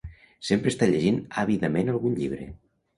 Sempre 0.49 0.71
està 0.75 0.89
llegint 0.93 1.21
àvidament 1.45 1.95
algun 1.97 2.21
llibre. 2.21 2.53